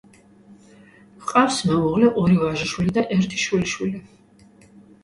[1.25, 4.05] ჰყავს მეუღლე, ორი ვაჟიშვილი და ერთი შვილიშვილი.